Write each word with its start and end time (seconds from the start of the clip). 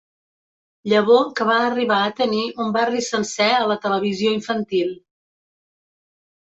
Llavor 0.93 1.27
que 1.39 1.47
va 1.49 1.57
arribar 1.65 1.99
a 2.07 2.15
tenir 2.21 2.41
un 2.65 2.73
barri 2.79 3.03
sencer 3.11 3.53
a 3.61 3.63
la 3.75 3.79
televisió 3.87 4.35
infantil. 4.41 4.93